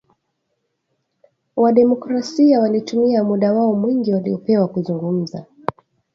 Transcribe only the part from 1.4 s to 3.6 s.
Wa demokrasia walitumia muda